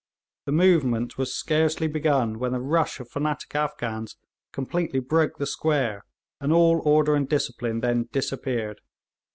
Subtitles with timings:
[0.47, 4.15] The movement was scarcely begun when a rush of fanatic Afghans
[4.51, 6.05] completely broke the square,
[6.39, 8.81] and all order and discipline then disappeared.